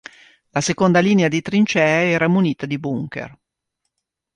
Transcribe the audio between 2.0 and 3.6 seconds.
era munita di bunker.